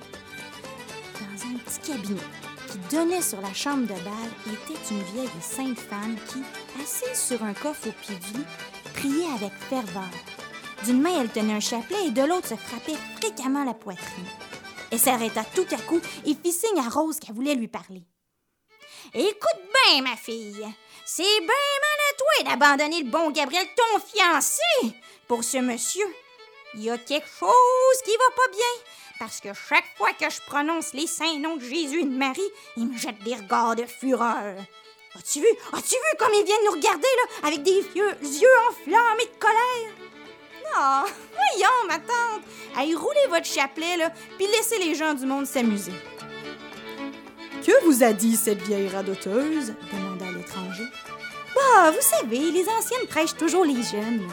Dans 1.19 1.45
un 1.45 1.57
petit 1.57 1.91
cabinet 1.91 2.21
qui 2.69 2.77
donnait 2.95 3.21
sur 3.21 3.41
la 3.41 3.53
chambre 3.53 3.83
de 3.83 3.87
bal 3.87 4.29
était 4.47 4.93
une 4.93 5.03
vieille 5.13 5.29
sainte 5.41 5.79
femme 5.79 6.15
qui, 6.27 6.43
assise 6.81 7.19
sur 7.19 7.43
un 7.43 7.53
coffre 7.53 7.87
au 7.87 7.91
pied 7.91 8.15
du 8.15 8.41
priait 8.93 9.33
avec 9.35 9.51
ferveur. 9.69 10.03
D'une 10.85 11.01
main, 11.01 11.21
elle 11.21 11.29
tenait 11.29 11.53
un 11.53 11.59
chapelet 11.59 12.07
et 12.07 12.12
de 12.12 12.21
l'autre 12.21 12.47
se 12.47 12.56
frappait 12.56 12.97
fréquemment 13.19 13.63
la 13.63 13.74
poitrine. 13.74 14.27
Elle 14.91 15.00
s'arrêta 15.00 15.44
tout 15.44 15.65
à 15.71 15.77
coup 15.77 16.00
et 16.25 16.35
fit 16.35 16.51
signe 16.51 16.79
à 16.79 16.89
Rose 16.89 17.19
qu'elle 17.19 17.35
voulait 17.35 17.56
lui 17.56 17.68
parler. 17.68 18.03
Écoute 19.13 19.62
bien, 19.85 20.01
ma 20.01 20.15
fille. 20.15 20.65
C'est 21.06 21.24
bien 21.24 21.47
mal 21.47 22.00
à 22.09 22.13
toi 22.18 22.44
d'abandonner 22.51 23.03
le 23.03 23.09
bon 23.09 23.31
Gabriel, 23.31 23.65
ton 23.75 24.00
fiancé, 24.00 24.62
pour 25.27 25.44
ce 25.44 25.57
monsieur. 25.57 26.06
Il 26.74 26.83
y 26.83 26.89
a 26.89 26.97
quelque 26.97 27.27
chose 27.39 28.01
qui 28.03 28.12
va 28.12 28.35
pas 28.35 28.51
bien, 28.51 28.83
parce 29.19 29.39
que 29.39 29.53
chaque 29.53 29.88
fois 29.97 30.12
que 30.13 30.30
je 30.30 30.41
prononce 30.45 30.94
les 30.94 31.07
saints 31.07 31.39
noms 31.39 31.56
de 31.56 31.63
Jésus 31.63 32.01
et 32.01 32.06
de 32.06 32.18
Marie, 32.18 32.41
il 32.75 32.88
me 32.88 32.97
jette 32.97 33.23
des 33.23 33.35
regards 33.35 33.75
de 33.75 33.85
fureur. 33.85 34.56
As-tu 35.18 35.40
vu? 35.40 35.47
As-tu 35.73 35.95
vu 35.95 36.18
comme 36.19 36.33
ils 36.33 36.45
viennent 36.45 36.66
nous 36.66 36.73
regarder, 36.73 37.01
là, 37.01 37.47
avec 37.47 37.63
des 37.63 37.81
yeux 37.95 38.49
enflammés 38.69 39.25
de 39.25 39.40
colère? 39.40 40.06
Non, 40.76 41.04
voyons, 41.04 41.88
ma 41.88 41.95
tante. 41.95 42.44
Allez, 42.76 42.95
roulez 42.95 43.28
votre 43.30 43.45
chapelet, 43.45 43.97
là, 43.97 44.12
puis 44.38 44.47
laissez 44.47 44.78
les 44.80 44.95
gens 44.95 45.14
du 45.14 45.26
monde 45.26 45.45
s'amuser. 45.45 45.94
Que 47.66 47.86
vous 47.86 48.04
a 48.04 48.14
dit 48.14 48.36
cette 48.36 48.62
vieille 48.62 48.88
radoteuse? 48.88 49.74
demanda 49.92 50.26
l'étranger. 50.31 50.86
Bah, 51.56 51.92
vous 51.92 52.02
savez, 52.02 52.52
les 52.52 52.68
anciennes 52.69 53.07
prêchent 53.09 53.36
toujours 53.36 53.66
les 53.66 53.81
jeunes. 53.83 54.28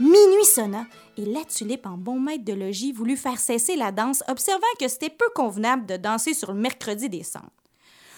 Minuit 0.00 0.44
sonna 0.44 0.84
et 1.16 1.24
la 1.24 1.44
tulipe, 1.44 1.86
en 1.86 1.96
bon 1.96 2.20
maître 2.20 2.44
de 2.44 2.52
logis, 2.52 2.92
voulut 2.92 3.16
faire 3.16 3.38
cesser 3.38 3.76
la 3.76 3.92
danse, 3.92 4.22
observant 4.28 4.66
que 4.78 4.88
c'était 4.88 5.10
peu 5.10 5.28
convenable 5.34 5.86
de 5.86 5.96
danser 5.96 6.34
sur 6.34 6.52
le 6.52 6.58
mercredi 6.58 7.08
des 7.08 7.22
cendres. 7.22 7.50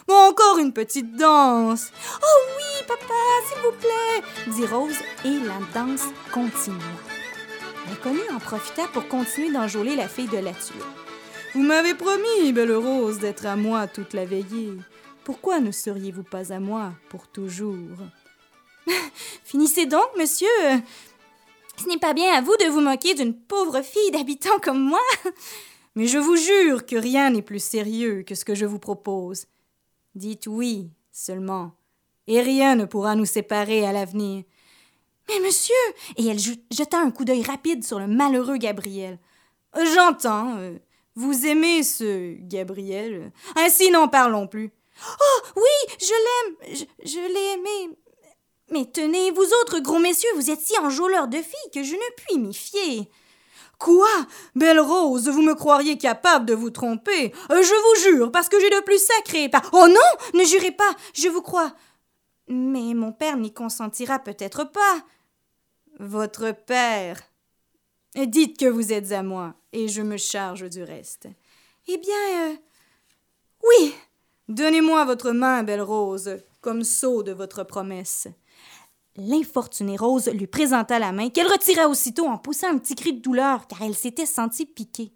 Bon, 0.09 0.15
encore 0.15 0.59
une 0.59 0.73
petite 0.73 1.15
danse. 1.17 1.93
Oh 2.23 2.41
oui, 2.57 2.85
papa, 2.89 3.15
s'il 3.47 3.63
vous 3.63 3.77
plaît, 3.79 4.55
dit 4.57 4.67
Rose, 4.67 4.97
et 5.25 5.39
la 5.47 5.59
danse 5.75 6.05
continua. 6.33 6.79
L'inconnu 7.89 8.21
en 8.35 8.39
profita 8.39 8.87
pour 8.89 9.09
continuer 9.09 9.51
d'enjôler 9.51 9.97
la 9.97 10.09
fille 10.09 10.29
de 10.29 10.39
la. 10.39 10.53
Vous 11.55 11.63
m'avez 11.63 11.95
promis, 11.95 12.53
belle 12.53 12.73
rose, 12.73 13.19
d'être 13.19 13.47
à 13.47 13.57
moi 13.57 13.87
toute 13.87 14.13
la 14.13 14.27
veillée. 14.27 14.75
Pourquoi 15.25 15.61
ne 15.61 15.71
seriez-vous 15.71 16.23
pas 16.23 16.53
à 16.53 16.61
moi 16.61 16.93
pour 17.09 17.29
toujours? 17.29 17.99
Finissez 19.45 19.87
donc, 19.87 20.07
monsieur. 20.19 20.47
Ce 21.79 21.89
n'est 21.89 21.99
pas 21.99 22.13
bien 22.13 22.35
à 22.35 22.43
vous 22.43 22.57
de 22.57 22.67
vous 22.67 22.81
moquer 22.83 23.15
d'une 23.15 23.35
pauvre 23.35 23.81
fille 23.81 24.11
d'habitant 24.11 24.59
comme 24.63 24.83
moi. 24.83 25.01
Mais 25.95 26.07
je 26.07 26.19
vous 26.19 26.37
jure 26.37 26.85
que 26.85 26.97
rien 26.97 27.31
n'est 27.31 27.43
plus 27.43 27.63
sérieux 27.63 28.23
que 28.23 28.35
ce 28.35 28.45
que 28.45 28.55
je 28.55 28.67
vous 28.67 28.79
propose. 28.79 29.47
Dites 30.15 30.47
oui 30.47 30.91
seulement, 31.11 31.73
et 32.27 32.43
rien 32.43 32.75
ne 32.75 32.85
pourra 32.85 33.17
nous 33.17 33.25
séparer 33.25 33.87
à 33.87 33.93
l'avenir. 33.93 34.45
Mais 35.29 35.41
monsieur 35.41 35.75
Et 36.17 36.27
elle 36.27 36.39
jeta 36.39 36.99
un 36.99 37.11
coup 37.11 37.25
d'œil 37.25 37.43
rapide 37.43 37.85
sur 37.85 37.99
le 37.99 38.07
malheureux 38.07 38.57
Gabriel. 38.57 39.19
J'entends. 39.95 40.57
Euh, 40.59 40.79
vous 41.15 41.47
aimez 41.47 41.83
ce 41.83 42.35
Gabriel 42.41 43.33
Ainsi 43.57 43.91
n'en 43.91 44.09
parlons 44.09 44.47
plus. 44.47 44.71
Oh 45.21 45.41
oui, 45.57 45.95
je 46.01 46.13
l'aime, 46.13 46.77
je, 46.77 47.09
je 47.09 47.19
l'ai 47.19 47.55
aimé. 47.55 47.97
Mais 48.71 48.85
tenez, 48.85 49.31
vous 49.31 49.47
autres 49.63 49.81
gros 49.81 49.99
messieurs, 49.99 50.29
vous 50.35 50.51
êtes 50.51 50.61
si 50.61 50.77
enjôleurs 50.79 51.29
de 51.29 51.39
filles 51.39 51.71
que 51.73 51.83
je 51.83 51.95
ne 51.95 52.15
puis 52.17 52.39
m'y 52.39 52.55
fier. 52.55 53.09
Quoi? 53.79 54.09
Belle 54.57 54.81
Rose, 54.81 55.29
vous 55.29 55.43
me 55.43 55.55
croiriez 55.55 55.97
capable 55.97 56.47
de 56.47 56.55
vous 56.55 56.71
tromper 56.71 57.33
euh, 57.51 57.63
Je 57.63 57.75
vous 57.75 58.17
jure, 58.17 58.33
parce 58.33 58.49
que 58.49 58.59
j'ai 58.61 58.71
le 58.71 58.83
plus 58.83 58.99
sacré. 58.99 59.51
Oh 59.73 59.87
non 59.89 60.39
Ne 60.39 60.45
jurez 60.45 60.73
pas, 60.73 60.91
je 61.15 61.29
vous 61.29 61.43
crois. 61.43 61.73
Mais 62.49 62.95
mon 62.95 63.13
père 63.13 63.37
n'y 63.37 63.53
consentira 63.53 64.19
peut-être 64.19 64.65
pas. 64.65 65.05
Votre 65.99 66.53
père. 66.53 67.21
Dites 68.15 68.59
que 68.59 68.67
vous 68.67 68.93
êtes 68.93 69.13
à 69.13 69.23
moi, 69.23 69.55
et 69.73 69.89
je 69.89 70.03
me 70.03 70.17
charge 70.17 70.69
du 70.69 70.83
reste. 70.83 71.29
Eh 71.87 71.99
bien, 71.99 72.51
euh, 72.51 72.55
oui. 73.65 73.95
Donnez-moi 74.49 75.05
votre 75.05 75.33
main, 75.33 75.63
belle 75.63 75.83
Rose, 75.83 76.39
comme 76.61 76.85
sceau 76.85 77.23
de 77.23 77.33
votre 77.33 77.65
promesse. 77.65 78.29
L'infortunée 79.17 79.97
Rose 79.97 80.29
lui 80.29 80.47
présenta 80.47 80.99
la 80.99 81.13
main, 81.13 81.29
qu'elle 81.31 81.49
retira 81.49 81.89
aussitôt 81.89 82.27
en 82.27 82.39
poussant 82.39 82.71
un 82.71 82.79
petit 82.79 82.95
cri 82.95 83.13
de 83.13 83.21
douleur, 83.21 83.67
car 83.67 83.83
elle 83.83 83.97
s'était 83.97 84.27
sentie 84.27 84.67
piquée. 84.67 85.13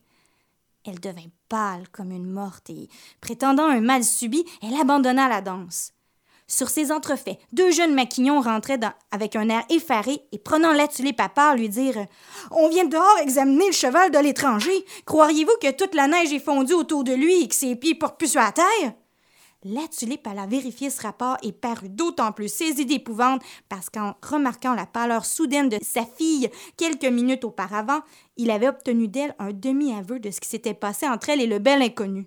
Elle 0.84 0.98
devint 0.98 1.30
pâle 1.48 1.88
comme 1.90 2.10
une 2.10 2.30
morte 2.30 2.68
et, 2.70 2.88
prétendant 3.20 3.66
un 3.66 3.80
mal 3.80 4.02
subi, 4.02 4.44
elle 4.60 4.74
abandonna 4.74 5.28
la 5.28 5.40
danse. 5.40 5.92
Sur 6.46 6.68
ces 6.68 6.92
entrefaits, 6.92 7.38
deux 7.52 7.70
jeunes 7.70 7.94
maquignons 7.94 8.40
rentraient 8.40 8.80
avec 9.10 9.36
un 9.36 9.48
air 9.48 9.64
effaré 9.70 10.20
et 10.32 10.38
prenant 10.38 10.72
la 10.72 10.88
tulipe 10.88 11.20
à 11.20 11.28
part 11.28 11.56
lui 11.56 11.68
dirent 11.68 12.06
On 12.50 12.68
vient 12.68 12.84
dehors 12.84 13.18
examiner 13.22 13.66
le 13.66 13.72
cheval 13.72 14.10
de 14.10 14.18
l'étranger. 14.18 14.84
Croiriez-vous 15.06 15.56
que 15.60 15.70
toute 15.70 15.94
la 15.94 16.08
neige 16.08 16.32
est 16.32 16.44
fondue 16.44 16.74
autour 16.74 17.04
de 17.04 17.12
lui 17.12 17.42
et 17.42 17.48
que 17.48 17.54
ses 17.54 17.76
pieds 17.76 17.94
portent 17.94 18.18
plus 18.18 18.32
sur 18.32 18.40
la 18.40 18.52
terre 18.52 18.92
la 19.64 19.86
tulipe 19.88 20.26
alla 20.26 20.46
vérifier 20.46 20.90
ce 20.90 21.02
rapport 21.02 21.36
et 21.42 21.52
parut 21.52 21.88
d'autant 21.88 22.32
plus 22.32 22.52
saisie 22.52 22.86
d'épouvante 22.86 23.42
parce 23.68 23.90
qu'en 23.90 24.14
remarquant 24.22 24.74
la 24.74 24.86
pâleur 24.86 25.24
soudaine 25.24 25.68
de 25.68 25.78
sa 25.82 26.04
fille 26.04 26.50
quelques 26.76 27.04
minutes 27.04 27.44
auparavant, 27.44 28.00
il 28.36 28.50
avait 28.50 28.68
obtenu 28.68 29.08
d'elle 29.08 29.34
un 29.38 29.52
demi-aveu 29.52 30.18
de 30.18 30.30
ce 30.30 30.40
qui 30.40 30.48
s'était 30.48 30.74
passé 30.74 31.06
entre 31.06 31.28
elle 31.28 31.40
et 31.40 31.46
le 31.46 31.58
bel 31.58 31.82
inconnu. 31.82 32.26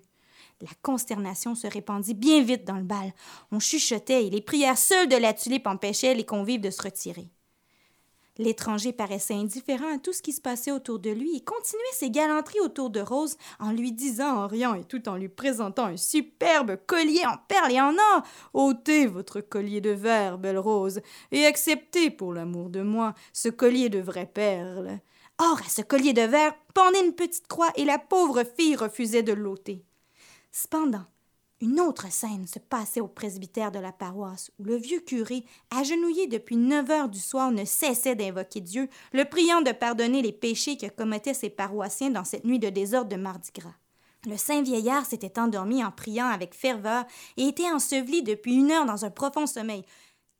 La 0.62 0.70
consternation 0.80 1.54
se 1.54 1.66
répandit 1.66 2.14
bien 2.14 2.42
vite 2.42 2.64
dans 2.64 2.76
le 2.76 2.82
bal. 2.82 3.12
On 3.52 3.60
chuchotait 3.60 4.26
et 4.26 4.30
les 4.30 4.40
prières 4.40 4.78
seules 4.78 5.08
de 5.08 5.16
la 5.16 5.34
tulipe 5.34 5.66
empêchaient 5.66 6.14
les 6.14 6.24
convives 6.24 6.62
de 6.62 6.70
se 6.70 6.82
retirer. 6.82 7.28
L'étranger 8.38 8.92
paraissait 8.92 9.34
indifférent 9.34 9.94
à 9.94 9.98
tout 9.98 10.12
ce 10.12 10.20
qui 10.20 10.32
se 10.32 10.42
passait 10.42 10.70
autour 10.70 10.98
de 10.98 11.10
lui 11.10 11.36
et 11.36 11.40
continuait 11.40 11.82
ses 11.92 12.10
galanteries 12.10 12.60
autour 12.60 12.90
de 12.90 13.00
Rose 13.00 13.36
en 13.58 13.72
lui 13.72 13.92
disant 13.92 14.44
en 14.44 14.46
riant 14.46 14.74
et 14.74 14.84
tout 14.84 15.08
en 15.08 15.16
lui 15.16 15.28
présentant 15.28 15.86
un 15.86 15.96
superbe 15.96 16.76
collier 16.86 17.24
en 17.26 17.36
perles 17.48 17.72
et 17.72 17.80
en 17.80 17.94
or. 17.94 18.22
ôtez 18.52 19.06
votre 19.06 19.40
collier 19.40 19.80
de 19.80 19.90
verre, 19.90 20.36
belle 20.36 20.58
Rose, 20.58 21.00
et 21.32 21.46
acceptez, 21.46 22.10
pour 22.10 22.34
l'amour 22.34 22.68
de 22.68 22.82
moi, 22.82 23.14
ce 23.32 23.48
collier 23.48 23.88
de 23.88 24.00
vraies 24.00 24.30
perles. 24.32 25.00
Or, 25.38 25.58
à 25.64 25.68
ce 25.68 25.82
collier 25.82 26.12
de 26.12 26.22
verre 26.22 26.54
pendait 26.74 27.04
une 27.04 27.14
petite 27.14 27.46
croix 27.46 27.72
et 27.76 27.84
la 27.84 27.98
pauvre 27.98 28.42
fille 28.44 28.76
refusait 28.76 29.22
de 29.22 29.32
l'ôter. 29.32 29.82
Cependant, 30.58 31.04
une 31.60 31.80
autre 31.80 32.10
scène 32.10 32.46
se 32.46 32.58
passait 32.58 33.02
au 33.02 33.08
presbytère 33.08 33.70
de 33.70 33.78
la 33.78 33.92
paroisse, 33.92 34.50
où 34.58 34.64
le 34.64 34.76
vieux 34.76 35.00
curé, 35.00 35.44
agenouillé 35.70 36.28
depuis 36.28 36.56
neuf 36.56 36.88
heures 36.88 37.10
du 37.10 37.18
soir, 37.18 37.52
ne 37.52 37.66
cessait 37.66 38.14
d'invoquer 38.14 38.62
Dieu, 38.62 38.88
le 39.12 39.26
priant 39.26 39.60
de 39.60 39.72
pardonner 39.72 40.22
les 40.22 40.32
péchés 40.32 40.78
que 40.78 40.86
commettaient 40.86 41.34
ses 41.34 41.50
paroissiens 41.50 42.08
dans 42.08 42.24
cette 42.24 42.46
nuit 42.46 42.58
de 42.58 42.70
désordre 42.70 43.10
de 43.10 43.16
Mardi 43.16 43.50
Gras. 43.54 43.74
Le 44.24 44.38
saint 44.38 44.62
vieillard 44.62 45.04
s'était 45.04 45.38
endormi 45.38 45.84
en 45.84 45.90
priant 45.90 46.26
avec 46.26 46.54
ferveur 46.54 47.04
et 47.36 47.46
était 47.48 47.70
enseveli 47.70 48.22
depuis 48.22 48.54
une 48.54 48.70
heure 48.70 48.86
dans 48.86 49.04
un 49.04 49.10
profond 49.10 49.46
sommeil. 49.46 49.84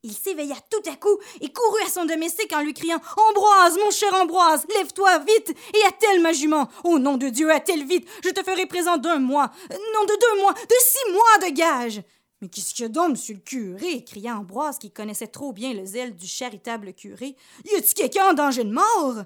Il 0.07 0.13
s'éveilla 0.13 0.55
tout 0.71 0.89
à 0.89 0.95
coup 0.95 1.19
et 1.41 1.53
courut 1.53 1.83
à 1.85 1.91
son 1.91 2.05
domestique 2.05 2.53
en 2.55 2.61
lui 2.61 2.75
criant 2.75 3.01
Ambroise, 3.29 3.77
mon 3.77 3.91
cher 3.91 4.15
Ambroise, 4.15 4.65
lève-toi 4.77 5.19
vite 5.19 5.53
et 5.75 5.85
attelle 5.89 6.21
ma 6.21 6.33
jument. 6.33 6.69
Au 6.85 7.01
nom 7.01 7.17
de 7.17 7.29
Dieu, 7.29 7.51
attelle 7.51 7.85
vite, 7.85 8.09
je 8.23 8.31
te 8.31 8.45
ferai 8.45 8.67
présent 8.67 8.99
d'un 8.99 9.19
mois, 9.19 9.51
non 9.69 10.05
de 10.05 10.21
deux 10.21 10.41
mois, 10.43 10.53
de 10.53 10.77
six 10.81 11.13
mois 11.13 11.49
de 11.49 11.55
gage. 11.57 12.03
Mais 12.41 12.49
qu'est-ce 12.49 12.73
qu'il 12.73 12.85
y 12.85 12.87
a 12.87 12.89
donc, 12.89 13.11
monsieur 13.11 13.35
le 13.35 13.41
curé 13.41 14.05
cria 14.05 14.37
Ambroise, 14.37 14.79
qui 14.79 14.93
connaissait 14.93 15.27
trop 15.27 15.53
bien 15.53 15.73
le 15.73 15.85
zèle 15.85 16.15
du 16.15 16.29
charitable 16.29 16.93
curé. 16.95 17.35
Y 17.65 17.75
a-t-il 17.75 17.95
quelqu'un 17.95 18.31
en 18.31 18.35
danger 18.35 18.63
de 18.63 18.73
mort 18.73 19.25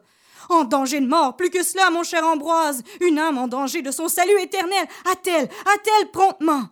en 0.48 0.64
danger 0.64 1.00
de 1.00 1.06
mort, 1.06 1.36
plus 1.36 1.50
que 1.50 1.62
cela, 1.62 1.90
mon 1.90 2.02
cher 2.02 2.26
Ambroise, 2.26 2.82
une 3.02 3.18
âme 3.18 3.36
en 3.36 3.46
danger 3.46 3.82
de 3.82 3.90
son 3.90 4.08
salut 4.08 4.40
éternel. 4.40 4.86
Attelle, 5.12 5.50
attelle 5.66 6.10
promptement. 6.10 6.70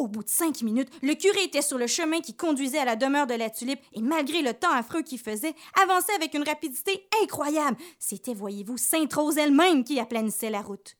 Au 0.00 0.08
bout 0.08 0.24
de 0.24 0.30
cinq 0.30 0.62
minutes, 0.62 0.88
le 1.02 1.12
curé 1.12 1.44
était 1.44 1.60
sur 1.60 1.76
le 1.76 1.86
chemin 1.86 2.20
qui 2.20 2.32
conduisait 2.32 2.78
à 2.78 2.86
la 2.86 2.96
demeure 2.96 3.26
de 3.26 3.34
la 3.34 3.50
tulipe 3.50 3.82
et 3.92 4.00
malgré 4.00 4.40
le 4.40 4.54
temps 4.54 4.72
affreux 4.72 5.02
qu'il 5.02 5.18
faisait, 5.18 5.54
avançait 5.82 6.14
avec 6.14 6.32
une 6.32 6.42
rapidité 6.42 7.06
incroyable. 7.22 7.76
C'était, 7.98 8.32
voyez-vous, 8.32 8.78
Sainte 8.78 9.12
Rose 9.12 9.36
elle-même 9.36 9.84
qui 9.84 10.00
aplanissait 10.00 10.48
la 10.48 10.62
route. 10.62 10.96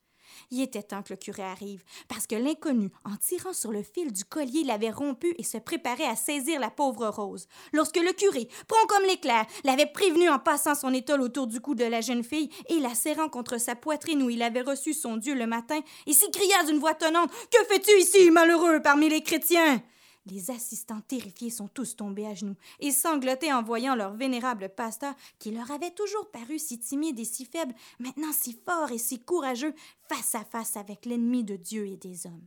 Il 0.52 0.60
était 0.62 0.82
temps 0.82 1.02
que 1.02 1.12
le 1.12 1.16
curé 1.16 1.44
arrive, 1.44 1.84
parce 2.08 2.26
que 2.26 2.34
l'inconnu, 2.34 2.90
en 3.04 3.16
tirant 3.16 3.52
sur 3.52 3.70
le 3.70 3.84
fil 3.84 4.12
du 4.12 4.24
collier, 4.24 4.64
l'avait 4.64 4.90
rompu 4.90 5.32
et 5.38 5.44
se 5.44 5.58
préparait 5.58 6.06
à 6.06 6.16
saisir 6.16 6.58
la 6.58 6.70
pauvre 6.70 7.08
Rose. 7.08 7.46
Lorsque 7.72 7.98
le 7.98 8.12
curé, 8.12 8.48
prompt 8.66 8.86
comme 8.88 9.04
l'éclair, 9.04 9.46
l'avait 9.62 9.86
prévenu 9.86 10.28
en 10.28 10.40
passant 10.40 10.74
son 10.74 10.92
étole 10.92 11.20
autour 11.20 11.46
du 11.46 11.60
cou 11.60 11.76
de 11.76 11.84
la 11.84 12.00
jeune 12.00 12.24
fille 12.24 12.50
et 12.68 12.80
la 12.80 12.94
serrant 12.94 13.28
contre 13.28 13.58
sa 13.58 13.76
poitrine 13.76 14.22
où 14.24 14.30
il 14.30 14.42
avait 14.42 14.62
reçu 14.62 14.92
son 14.92 15.16
Dieu 15.16 15.34
le 15.34 15.46
matin, 15.46 15.80
et 16.06 16.12
s'écria 16.12 16.64
d'une 16.64 16.78
voix 16.78 16.94
tonnante 16.94 17.30
Que 17.52 17.64
fais-tu 17.66 17.92
ici, 18.00 18.30
malheureux, 18.32 18.80
parmi 18.82 19.08
les 19.08 19.22
chrétiens? 19.22 19.80
Les 20.26 20.50
assistants 20.50 21.00
terrifiés 21.00 21.50
sont 21.50 21.68
tous 21.68 21.96
tombés 21.96 22.26
à 22.26 22.34
genoux 22.34 22.56
et 22.78 22.90
sanglotaient 22.90 23.52
en 23.52 23.62
voyant 23.62 23.94
leur 23.94 24.14
vénérable 24.14 24.68
pasteur, 24.68 25.14
qui 25.38 25.50
leur 25.50 25.70
avait 25.70 25.90
toujours 25.90 26.30
paru 26.30 26.58
si 26.58 26.78
timide 26.78 27.18
et 27.18 27.24
si 27.24 27.44
faible, 27.44 27.74
maintenant 27.98 28.32
si 28.32 28.52
fort 28.52 28.90
et 28.90 28.98
si 28.98 29.20
courageux, 29.20 29.74
face 30.08 30.34
à 30.34 30.44
face 30.44 30.76
avec 30.76 31.06
l'ennemi 31.06 31.44
de 31.44 31.56
Dieu 31.56 31.86
et 31.86 31.96
des 31.96 32.26
hommes. 32.26 32.46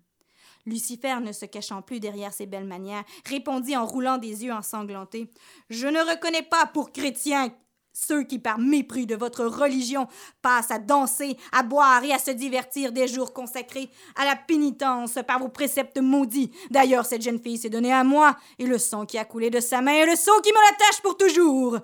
Lucifer, 0.66 1.20
ne 1.22 1.34
se 1.34 1.46
cachant 1.46 1.82
plus 1.82 2.00
derrière 2.00 2.34
ses 2.34 2.46
belles 2.46 2.68
manières, 2.68 3.04
répondit 3.26 3.76
en 3.76 3.86
roulant 3.86 4.18
des 4.18 4.46
yeux 4.46 4.54
ensanglantés. 4.54 5.30
Je 5.70 5.88
ne 5.88 6.00
reconnais 6.00 6.44
pas 6.44 6.66
pour 6.66 6.92
chrétien 6.92 7.54
ceux 7.94 8.24
qui, 8.24 8.40
par 8.40 8.58
mépris 8.58 9.06
de 9.06 9.16
votre 9.16 9.46
religion, 9.46 10.08
passent 10.42 10.72
à 10.72 10.80
danser, 10.80 11.38
à 11.52 11.64
boire 11.64 12.04
et 12.04 12.12
à 12.12 12.20
se 12.20 12.32
divertir 12.32 12.92
des 12.92 13.08
jours 13.08 13.34
consacrés 13.34 13.90
à 14.16 14.26
la 14.26 14.36
pénitence 14.36 15.20
par 15.26 15.40
vos 15.40 15.50
préceptes 15.50 16.00
maudits. 16.00 16.52
D'ailleurs, 16.72 17.06
cette 17.06 17.22
jeune 17.22 17.40
fille 17.40 17.58
s'est 17.58 17.70
donnée 17.70 17.94
à 17.94 18.04
moi, 18.04 18.36
et 18.60 18.66
le 18.66 18.78
sang 18.78 19.06
qui 19.06 19.18
a 19.18 19.26
coulé 19.26 19.50
de 19.50 19.60
sa 19.60 19.82
main 19.82 19.94
est 19.94 20.06
le 20.06 20.16
sang 20.16 20.40
qui 20.42 20.52
me 20.52 20.72
l'attache 20.72 21.02
pour 21.02 21.18
toujours. 21.18 21.80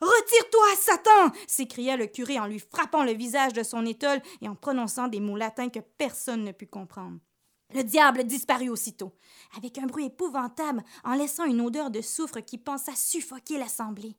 Retire-toi, 0.00 0.66
Satan 0.80 1.32
s'écria 1.46 1.96
le 1.96 2.06
curé 2.06 2.40
en 2.40 2.46
lui 2.46 2.58
frappant 2.58 3.04
le 3.04 3.12
visage 3.12 3.52
de 3.52 3.62
son 3.62 3.86
étole 3.86 4.20
et 4.40 4.48
en 4.48 4.56
prononçant 4.56 5.06
des 5.06 5.20
mots 5.20 5.36
latins 5.36 5.68
que 5.68 5.78
personne 5.78 6.42
ne 6.42 6.50
put 6.50 6.66
comprendre. 6.66 7.18
Le 7.72 7.84
diable 7.84 8.24
disparut 8.24 8.68
aussitôt, 8.68 9.12
avec 9.56 9.78
un 9.78 9.86
bruit 9.86 10.06
épouvantable, 10.06 10.82
en 11.04 11.14
laissant 11.14 11.44
une 11.44 11.60
odeur 11.60 11.90
de 11.90 12.00
soufre 12.00 12.40
qui 12.40 12.58
pensa 12.58 12.92
suffoquer 12.96 13.58
l'assemblée. 13.58 14.16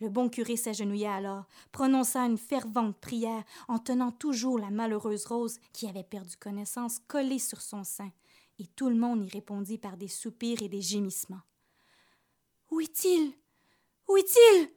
Le 0.00 0.08
bon 0.08 0.30
curé 0.30 0.56
s'agenouilla 0.56 1.14
alors, 1.14 1.44
prononça 1.72 2.20
une 2.20 2.38
fervente 2.38 2.98
prière 2.98 3.44
en 3.68 3.78
tenant 3.78 4.10
toujours 4.10 4.58
la 4.58 4.70
malheureuse 4.70 5.26
Rose 5.26 5.58
qui 5.74 5.86
avait 5.86 6.04
perdu 6.04 6.36
connaissance 6.36 7.00
collée 7.06 7.38
sur 7.38 7.60
son 7.60 7.84
sein, 7.84 8.10
et 8.58 8.66
tout 8.66 8.88
le 8.88 8.96
monde 8.96 9.22
y 9.26 9.28
répondit 9.28 9.76
par 9.76 9.98
des 9.98 10.08
soupirs 10.08 10.62
et 10.62 10.68
des 10.68 10.80
gémissements. 10.80 11.42
Où 12.70 12.80
est-il? 12.80 13.34
Où 14.08 14.16
est-il? 14.16 14.70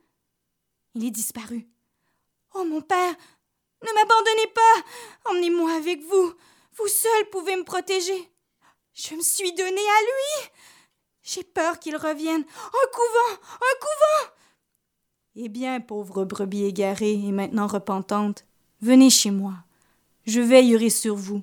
Il 0.96 1.06
est 1.06 1.12
disparu. 1.12 1.68
Oh 2.54 2.66
mon 2.66 2.82
père, 2.82 3.16
ne 3.82 3.94
m'abandonnez 3.94 4.48
pas 4.54 5.32
Emmenez-moi 5.32 5.74
avec 5.74 6.02
vous. 6.04 6.34
Vous 6.76 6.88
seul 6.88 7.30
pouvez 7.32 7.56
me 7.56 7.64
protéger. 7.64 8.32
Je 8.94 9.16
me 9.16 9.22
suis 9.22 9.54
donné 9.54 9.72
à 9.72 10.02
lui. 10.02 10.50
J'ai 11.24 11.44
peur 11.44 11.80
qu'il 11.80 11.96
revienne. 11.96 12.44
Un 12.44 12.88
couvent 12.92 13.42
Un 13.54 13.80
couvent 13.80 14.34
eh 15.36 15.50
bien, 15.50 15.80
pauvre 15.80 16.26
brebis 16.26 16.66
égarée 16.66 17.14
et 17.14 17.32
maintenant 17.32 17.66
repentante, 17.68 18.46
venez 18.82 19.10
chez 19.10 19.32
moi. 19.32 19.54
Je 20.26 20.42
veillerai 20.42 20.90
sur 20.90 21.16
vous. 21.16 21.42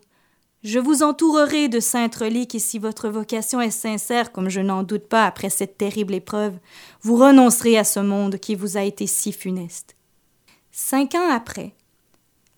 Je 0.62 0.78
vous 0.78 1.02
entourerai 1.02 1.68
de 1.68 1.80
saintes 1.80 2.16
reliques 2.16 2.54
et 2.54 2.61
si 2.61 2.78
votre 2.78 3.09
vocation 3.09 3.61
est 3.61 3.70
sincère, 3.70 4.30
comme 4.30 4.49
je 4.49 4.61
n'en 4.61 4.82
doute 4.82 5.09
pas 5.09 5.25
après 5.25 5.50
cette 5.50 5.76
terrible 5.76 6.14
épreuve, 6.14 6.56
vous 7.02 7.16
renoncerez 7.16 7.78
à 7.78 7.85
ce 7.85 7.99
monde 7.99 8.38
qui 8.38 8.54
vous 8.54 8.76
a 8.76 8.82
été 8.82 9.06
si 9.06 9.32
funeste. 9.32 9.97
Cinq 10.70 11.14
ans 11.14 11.30
après, 11.32 11.75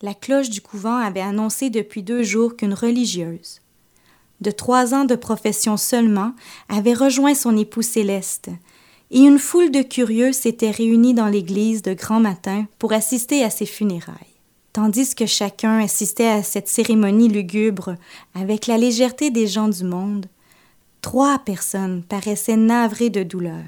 la 0.02 0.14
cloche 0.14 0.50
du 0.50 0.60
couvent 0.60 0.96
avait 0.96 1.20
annoncé 1.20 1.70
depuis 1.70 2.02
deux 2.02 2.24
jours 2.24 2.56
qu'une 2.56 2.74
religieuse, 2.74 3.60
de 4.40 4.50
trois 4.50 4.94
ans 4.94 5.04
de 5.04 5.14
profession 5.14 5.76
seulement, 5.76 6.34
avait 6.68 6.92
rejoint 6.92 7.34
son 7.34 7.56
époux 7.56 7.82
céleste, 7.82 8.50
et 9.12 9.20
une 9.20 9.38
foule 9.38 9.70
de 9.70 9.82
curieux 9.82 10.32
s'était 10.32 10.70
réunie 10.70 11.12
dans 11.12 11.28
l'église 11.28 11.82
de 11.82 11.92
grand 11.92 12.18
matin 12.18 12.66
pour 12.78 12.94
assister 12.94 13.44
à 13.44 13.50
ses 13.50 13.66
funérailles. 13.66 14.16
Tandis 14.72 15.14
que 15.14 15.26
chacun 15.26 15.78
assistait 15.80 16.28
à 16.28 16.42
cette 16.42 16.66
cérémonie 16.66 17.28
lugubre 17.28 17.96
avec 18.34 18.66
la 18.66 18.78
légèreté 18.78 19.30
des 19.30 19.46
gens 19.46 19.68
du 19.68 19.84
monde, 19.84 20.26
trois 21.02 21.38
personnes 21.38 22.02
paraissaient 22.02 22.56
navrées 22.56 23.10
de 23.10 23.22
douleur. 23.22 23.64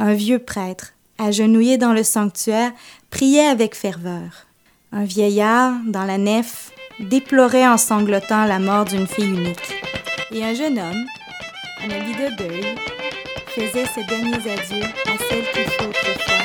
Un 0.00 0.14
vieux 0.14 0.40
prêtre, 0.40 0.94
agenouillé 1.16 1.78
dans 1.78 1.92
le 1.92 2.02
sanctuaire, 2.02 2.72
priait 3.10 3.46
avec 3.46 3.76
ferveur. 3.76 4.46
Un 4.90 5.04
vieillard, 5.04 5.74
dans 5.86 6.04
la 6.04 6.18
nef, 6.18 6.72
déplorait 6.98 7.68
en 7.68 7.78
sanglotant 7.78 8.46
la 8.46 8.58
mort 8.58 8.84
d'une 8.84 9.06
fille 9.06 9.28
unique. 9.28 9.72
Et 10.32 10.42
un 10.42 10.54
jeune 10.54 10.78
homme, 10.80 11.06
en 11.84 11.90
habit 11.90 12.14
de 12.14 12.36
deuil, 12.36 12.74
faisait 13.54 13.86
ses 13.86 14.04
derniers 14.04 14.50
adieux 14.50 14.88
à 15.06 15.18
celle 15.28 15.44
qu'il 15.52 15.70
faut 15.72 15.84
autrefois. 15.84 16.41